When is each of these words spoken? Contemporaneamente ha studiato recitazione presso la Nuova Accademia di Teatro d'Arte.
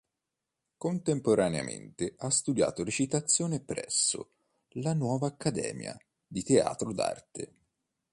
Contemporaneamente 0.77 2.15
ha 2.17 2.31
studiato 2.31 2.83
recitazione 2.83 3.59
presso 3.59 4.31
la 4.69 4.95
Nuova 4.95 5.27
Accademia 5.27 5.95
di 6.25 6.41
Teatro 6.41 6.91
d'Arte. 6.91 7.53